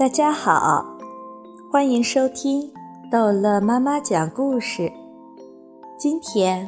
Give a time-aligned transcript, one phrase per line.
[0.00, 0.82] 大家好，
[1.70, 2.72] 欢迎收听
[3.12, 4.90] 逗乐妈妈讲故事。
[5.98, 6.66] 今天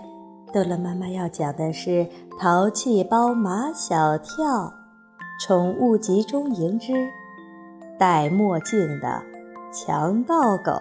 [0.53, 1.91] 逗乐妈妈要讲的是
[2.39, 4.71] 《淘气包马小跳
[5.41, 6.93] 宠物集中营之
[7.99, 9.23] 戴墨镜的
[9.73, 10.73] 强盗狗》。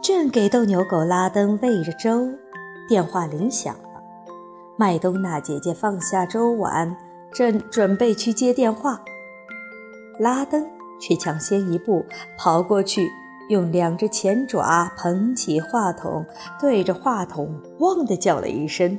[0.00, 2.28] 正给斗牛狗拉登喂着粥，
[2.88, 4.00] 电话铃响了。
[4.76, 6.96] 麦冬娜姐姐放下粥碗，
[7.32, 9.00] 正准备去接电话。
[10.18, 10.66] 拉登
[11.00, 12.04] 却抢先一步
[12.38, 13.10] 跑过去，
[13.48, 16.24] 用两只前爪捧起话筒，
[16.60, 18.98] 对着话筒“汪”的叫了一声，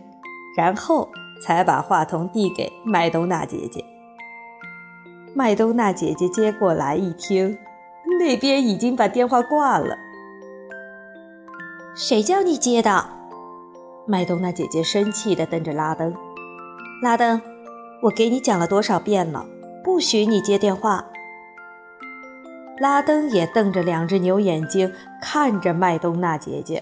[0.57, 1.09] 然后
[1.41, 3.83] 才把话筒递给麦冬娜姐姐。
[5.33, 7.57] 麦冬娜姐姐接过来一听，
[8.19, 9.95] 那边已经把电话挂了。
[11.95, 13.05] 谁叫你接的？
[14.05, 16.13] 麦冬娜姐姐生气地瞪着拉登。
[17.01, 17.41] 拉登，
[18.01, 19.45] 我给你讲了多少遍了？
[19.83, 21.05] 不许你接电话！
[22.79, 26.81] 拉登也瞪着两只牛眼睛看着麦冬娜姐姐，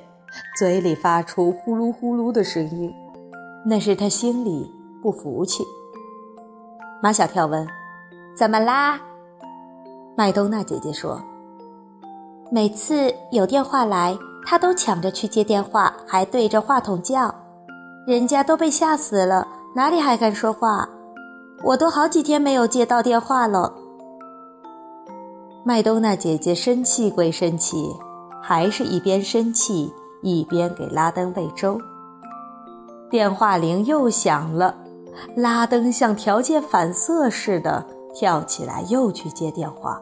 [0.58, 2.94] 嘴里发出呼噜呼噜的声音，
[3.66, 5.64] 那是他心里不服气。
[7.02, 7.68] 马小跳问
[8.38, 9.02] ：“怎么啦？”
[10.16, 11.20] 麦冬娜姐姐说
[12.52, 17.34] ：“每次有电话来，他都抢着去接电话，还对着话筒叫，
[18.06, 20.88] 人家都被吓死了，哪里还敢说话？”
[21.64, 23.74] 我都好几天没有接到电话了。
[25.64, 27.96] 麦冬娜姐姐生气归生气，
[28.42, 31.80] 还是一边生气一边给拉登喂粥。
[33.12, 34.76] 电话铃又响了，
[35.36, 40.02] 拉登像条件反射似的跳起来又去接电话，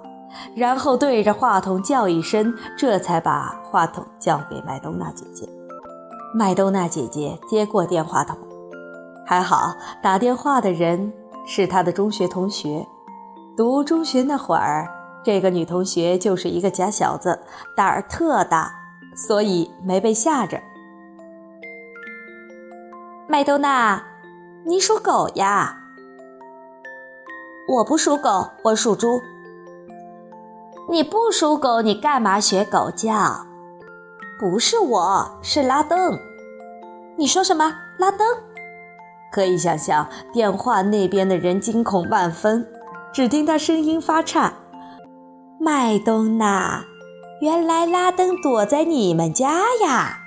[0.55, 5.49] 然后对着话筒叫一声，这才把话筒交给麦冬娜姐姐。
[6.33, 8.37] 麦冬娜姐姐接过电话筒，
[9.25, 11.11] 还好打电话的人。
[11.51, 12.85] 是他的中学同学，
[13.57, 14.87] 读中学那会儿，
[15.25, 17.39] 这个女同学就是一个假小子，
[17.75, 18.71] 胆儿特大，
[19.15, 20.61] 所以没被吓着。
[23.27, 23.99] 麦冬娜，
[24.63, 25.75] 你属狗呀？
[27.67, 29.19] 我不属狗，我属猪。
[30.87, 33.43] 你不属狗，你干嘛学狗叫？
[34.39, 36.15] 不是我，是拉登。
[37.17, 37.75] 你说什么？
[37.97, 38.19] 拉登？
[39.31, 42.67] 可以想象，电话那边的人惊恐万分。
[43.11, 44.53] 只听他声音发颤
[45.59, 46.83] ：“麦冬娜，
[47.41, 50.19] 原来拉登躲在你们家呀！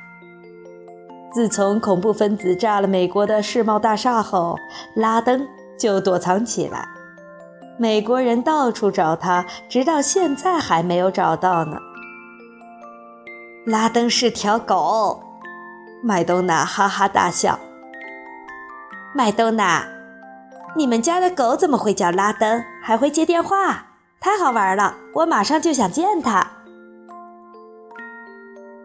[1.32, 4.56] 自从恐怖分子炸了美国的世贸大厦后，
[4.96, 5.46] 拉登
[5.78, 6.88] 就躲藏起来。
[7.78, 11.76] 美国人到处找他，直到现在还没有找到呢。”
[13.64, 15.22] 拉登是条狗，
[16.02, 17.58] 麦冬娜哈哈大笑。
[19.14, 19.84] 麦冬娜，
[20.74, 23.88] 你们家的狗怎么会叫拉登，还会接电话？
[24.18, 24.94] 太好玩了！
[25.16, 26.50] 我马上就想见它。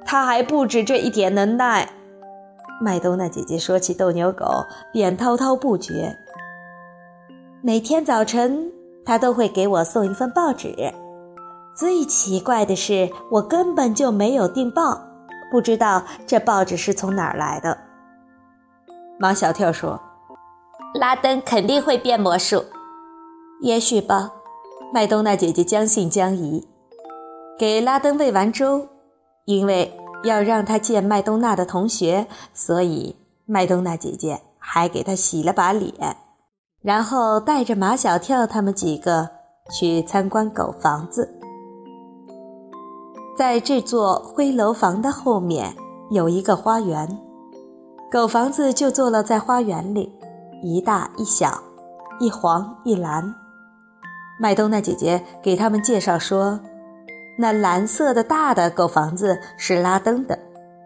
[0.06, 1.88] 他还不止这一点能耐。
[2.82, 6.18] 麦冬娜姐姐说起斗牛狗，便滔滔不绝。
[7.62, 8.70] 每天早晨，
[9.06, 10.76] 他都会给我送一份报纸。
[11.74, 15.02] 最奇怪的是，我根本就没有订报，
[15.50, 17.78] 不知道这报纸是从哪儿来的。
[19.18, 20.02] 马小跳说。
[20.98, 22.64] 拉登肯定会变魔术，
[23.62, 24.34] 也许吧。
[24.92, 26.68] 麦冬娜姐姐将信将疑，
[27.60, 28.88] 给拉登喂完粥，
[29.46, 33.16] 因为要让他见麦冬娜的同学，所以
[33.46, 35.94] 麦冬娜姐姐还给他洗了把脸，
[36.82, 39.30] 然后带着马小跳他们几个
[39.72, 41.32] 去参观狗房子。
[43.38, 45.76] 在这座灰楼房的后面
[46.10, 47.20] 有一个花园，
[48.12, 50.12] 狗房子就坐落在花园里。
[50.62, 51.62] 一大一小，
[52.20, 53.34] 一黄一蓝。
[54.40, 56.60] 麦冬娜姐姐给他们介绍说
[57.38, 60.38] ：“那蓝色的大的狗房子是拉登的，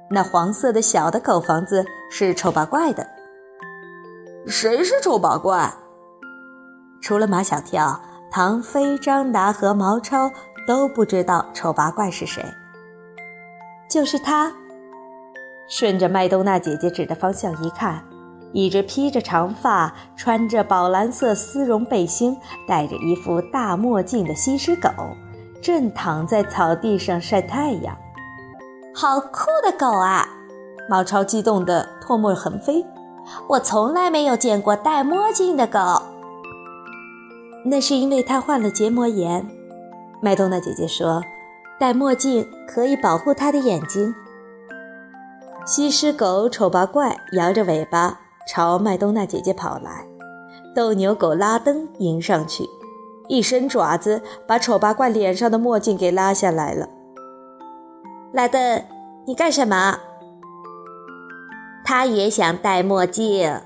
[0.10, 3.08] 那黄色的小的狗房子是丑八怪的。”
[4.48, 5.74] 谁是丑八怪？
[7.02, 8.02] 除了马小跳、
[8.32, 10.32] 唐飞、张达和毛超
[10.68, 12.44] 都不知道丑八怪是谁。
[13.90, 14.52] 就是他。
[15.68, 18.04] 顺着麦冬娜姐姐指的方向一看。
[18.54, 22.38] 一只披着长发、穿着宝蓝色丝绒背心、
[22.68, 24.90] 戴着一副大墨镜的西施狗，
[25.62, 27.98] 正躺在草地上晒太阳。
[28.94, 30.28] 好酷的狗啊！
[30.90, 32.86] 毛超激动得唾沫横飞。
[33.48, 35.80] 我从来没有见过戴墨镜的狗。
[37.64, 39.48] 那是因为它患了结膜炎。
[40.22, 41.24] 麦冬娜姐姐说
[41.80, 44.14] ：“戴墨镜可以保护它的眼睛。”
[45.66, 48.20] 西施狗丑八怪摇着尾巴。
[48.48, 50.06] 朝麦冬娜姐姐跑来，
[50.76, 52.68] 斗牛狗拉登迎上去，
[53.28, 56.90] 一伸爪子，把丑八怪脸上的墨镜给拉下来了。
[58.34, 58.84] 拉登，
[59.26, 60.00] 你干什么？
[61.84, 63.62] 他也想戴墨镜。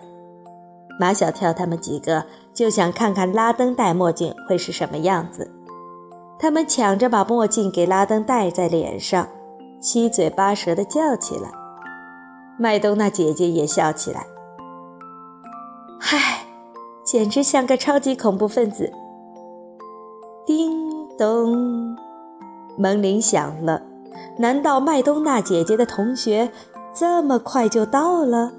[0.99, 5.51] 马小跳他们几个就想看看拉登戴墨镜会是什么样子。
[6.39, 9.27] 他们抢着把墨镜给拉登戴在脸上，
[9.81, 11.49] 七嘴八舌地叫起来。
[12.57, 14.25] 麦冬娜姐姐也笑起来。
[15.99, 16.45] 嗨，
[17.03, 18.91] 简直像个超级恐怖分子！
[20.45, 21.95] 叮咚，
[22.77, 23.81] 门铃响了。
[24.37, 26.51] 难道麦冬娜姐姐的同学
[26.93, 28.51] 这么快就到了？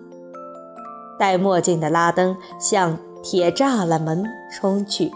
[1.18, 5.10] 戴墨镜的拉登向铁栅栏门冲去。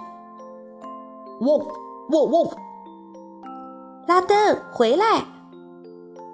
[1.40, 1.66] 嗡
[2.10, 2.50] 嗡嗡！
[4.06, 5.24] 拉登，回来！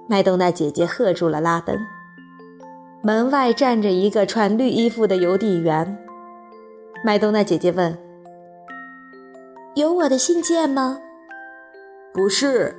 [0.09, 1.77] 麦冬娜姐姐喝住了拉登。
[3.07, 5.97] 门外站着一个穿绿衣服的邮递员。
[7.05, 7.97] 麦冬娜姐姐问
[9.77, 10.99] ：“有我的信件吗
[12.13, 12.75] ？”“不是。”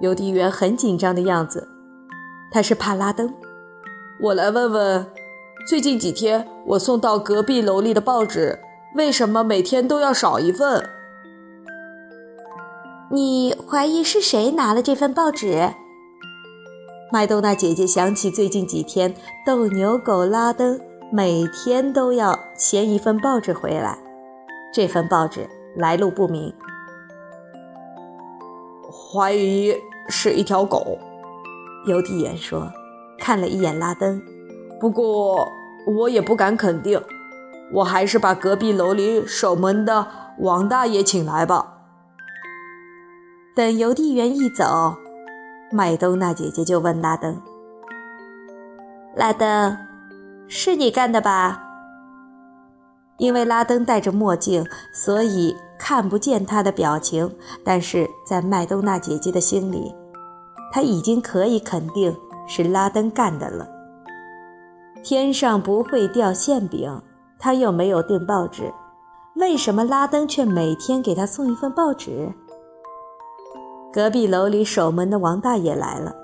[0.00, 1.68] 邮递员很紧张的样子。
[2.50, 3.30] 他是帕拉登。
[4.22, 5.06] 我来问问，
[5.68, 8.58] 最近几天我送到隔壁楼里的报纸，
[8.96, 10.82] 为什么每天都要少一份？
[13.10, 15.74] 你怀疑是谁拿了这份报纸？
[17.12, 19.14] 麦冬娜姐姐想起最近几天，
[19.44, 20.80] 斗牛狗拉登
[21.10, 23.98] 每天都要衔一份报纸回来，
[24.72, 26.54] 这份报纸来路不明，
[28.90, 29.74] 怀疑
[30.08, 30.96] 是一条狗。
[31.86, 32.72] 邮递员说，
[33.18, 34.18] 看了一眼拉登，
[34.80, 35.46] 不过
[35.86, 36.98] 我也不敢肯定，
[37.74, 40.06] 我还是把隔壁楼里守门的
[40.38, 41.74] 王大爷请来吧。
[43.54, 44.96] 等邮递员一走。
[45.74, 47.40] 麦冬娜姐姐就问拉登
[49.16, 49.74] ：“拉登，
[50.46, 51.64] 是你干的吧？”
[53.16, 57.34] 因为拉登戴着墨镜，所以看不见他的表情。
[57.64, 59.94] 但是在麦冬娜姐姐的心里，
[60.70, 62.14] 他已经可以肯定
[62.46, 63.66] 是拉登干的了。
[65.02, 67.00] 天上不会掉馅饼，
[67.38, 68.70] 他又没有订报纸，
[69.36, 72.30] 为什么拉登却每天给他送一份报纸？
[73.92, 76.14] 隔壁楼里守门的王大爷来了。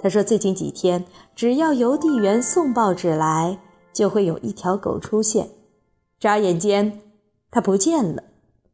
[0.00, 1.04] 他说：“最近几天，
[1.36, 3.58] 只要邮递员送报纸来，
[3.92, 5.48] 就会有一条狗出现。
[6.18, 7.00] 眨眼间，
[7.50, 8.22] 它不见了，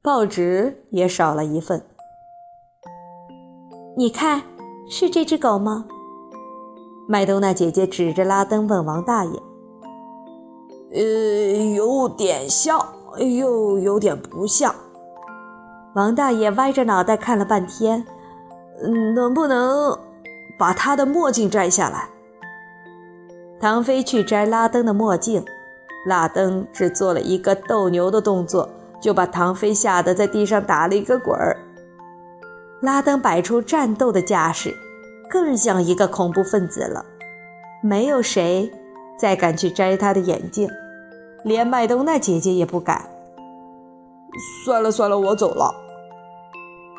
[0.01, 1.83] 报纸也少了一份。
[3.97, 4.43] 你看，
[4.89, 5.87] 是这只狗吗？”
[7.09, 9.33] 麦冬娜姐姐指着拉登问王大爷
[10.95, 12.79] ：“呃，有点像，
[13.19, 14.75] 又有点不像。”
[15.95, 18.07] 王大爷歪着脑袋看了半天。
[18.83, 19.99] 嗯能不能
[20.59, 22.09] 把他的墨镜摘下来？
[23.61, 25.45] 唐飞去摘拉登的墨镜，
[26.07, 28.69] 拉登只做了一个斗牛的动作，
[29.01, 31.57] 就把唐飞吓得在地上打了一个滚儿。
[32.81, 34.73] 拉登摆出战斗的架势，
[35.29, 37.05] 更像一个恐怖分子了。
[37.83, 38.71] 没有谁
[39.19, 40.69] 再敢去摘他的眼镜，
[41.43, 43.09] 连麦冬娜姐姐也不敢。
[44.65, 45.88] 算了算了，我走了。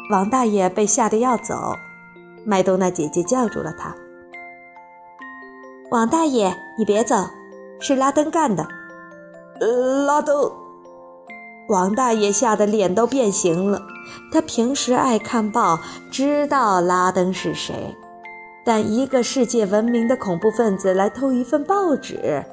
[0.09, 1.75] 王大爷被吓得要走，
[2.43, 3.95] 麦冬娜姐姐叫住了他
[5.91, 7.15] ：“王大爷，你别走，
[7.79, 8.67] 是拉登干的。
[9.61, 10.51] ”“呃，拉登。”
[11.69, 13.83] 王大爷吓得脸都变形了。
[14.31, 15.77] 他平时爱看报，
[16.09, 17.95] 知道拉登是谁，
[18.65, 22.43] 但一个世界闻名的恐怖分子来偷一份报纸，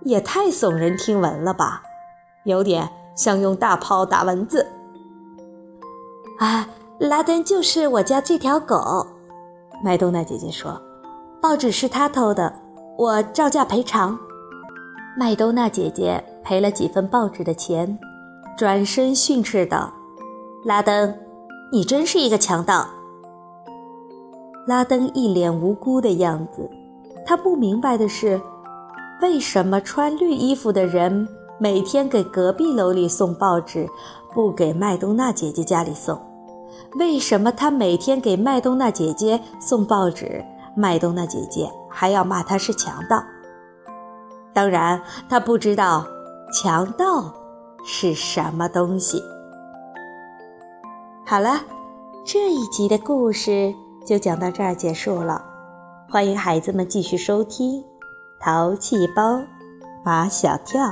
[0.00, 1.82] 也太耸人听闻了吧？
[2.42, 4.66] 有点像用大炮打蚊子。
[6.40, 6.66] 啊，
[6.98, 9.06] 拉登就是我家这条狗，
[9.84, 10.80] 麦冬娜姐姐说，
[11.38, 12.50] 报纸是他偷的，
[12.96, 14.18] 我照价赔偿。
[15.18, 17.98] 麦冬娜姐姐赔了几份报纸的钱，
[18.56, 19.92] 转身训斥道
[20.64, 21.14] ：“拉登，
[21.70, 22.88] 你真是一个强盗。”
[24.66, 26.70] 拉登一脸无辜的样子，
[27.26, 28.40] 他不明白的是，
[29.20, 31.28] 为什么穿绿衣服的人
[31.58, 33.86] 每天给隔壁楼里送报纸，
[34.32, 36.18] 不给麦冬娜姐姐家里送？
[36.94, 40.44] 为什么他每天给麦冬娜姐姐送报纸，
[40.76, 43.22] 麦冬娜姐姐还要骂他是强盗？
[44.52, 46.06] 当然，他不知道
[46.52, 47.32] 强盗
[47.84, 49.22] 是什么东西。
[51.24, 51.60] 好了，
[52.24, 53.72] 这一集的故事
[54.04, 55.44] 就讲到这儿结束了。
[56.10, 57.80] 欢迎孩子们继续收听
[58.40, 59.40] 《淘气包
[60.04, 60.84] 马小跳》。